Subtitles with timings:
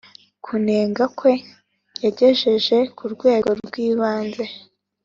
[0.45, 1.33] kunenga kwe
[2.03, 4.45] yagejeje ku rwego rw ibanze